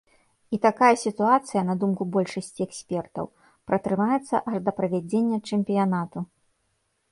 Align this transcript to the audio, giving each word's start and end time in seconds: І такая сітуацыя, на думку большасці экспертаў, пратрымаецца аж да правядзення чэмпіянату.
І 0.55 0.59
такая 0.61 0.95
сітуацыя, 1.01 1.61
на 1.67 1.75
думку 1.83 2.07
большасці 2.15 2.61
экспертаў, 2.67 3.25
пратрымаецца 3.71 4.35
аж 4.53 4.57
да 4.69 4.77
правядзення 4.83 5.37
чэмпіянату. 5.47 6.19